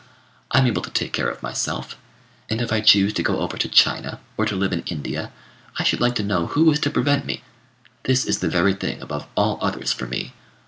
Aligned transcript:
I'm 0.49 0.65
able 0.65 0.81
to 0.81 0.89
take 0.89 1.13
care 1.13 1.29
of 1.29 1.43
myself; 1.43 1.95
and, 2.49 2.59
if 2.59 2.73
I 2.73 2.81
choose 2.81 3.13
to 3.13 3.21
go 3.21 3.37
over 3.41 3.55
to 3.59 3.69
China, 3.69 4.19
or 4.35 4.47
to 4.47 4.55
live 4.55 4.73
in 4.73 4.81
India, 4.87 5.31
I 5.77 5.83
should 5.83 6.01
like 6.01 6.15
to 6.15 6.23
know 6.23 6.47
who 6.47 6.71
is 6.71 6.79
to 6.79 6.89
prevent 6.89 7.27
me? 7.27 7.43
This 8.05 8.25
is 8.25 8.39
the 8.39 8.47
very 8.49 8.73
thing 8.73 8.99
above 8.99 9.27
all 9.37 9.59
others 9.61 9.93
for 9.93 10.07
me. 10.07 10.33